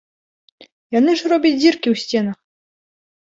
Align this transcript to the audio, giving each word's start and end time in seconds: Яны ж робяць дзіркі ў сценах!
Яны 0.99 1.11
ж 1.19 1.29
робяць 1.33 1.53
дзіркі 1.61 1.87
ў 1.93 2.05
сценах! 2.05 2.37